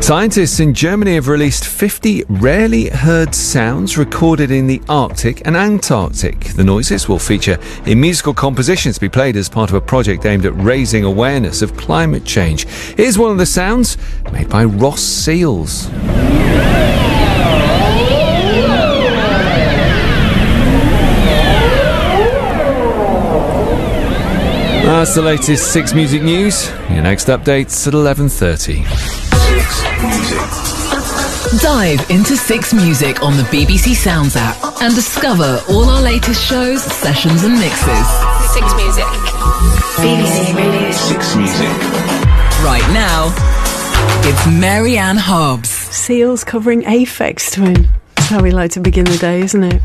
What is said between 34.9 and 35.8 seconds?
discover